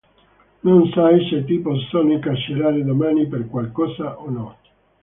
Non 0.67 0.79
sai 0.95 1.23
se 1.29 1.43
ti 1.45 1.59
possono 1.59 2.11
incarcerare 2.13 2.83
domani 2.83 3.27
per 3.27 3.47
qualcosa 3.47 4.19
o 4.19 4.29
no". 4.31 4.57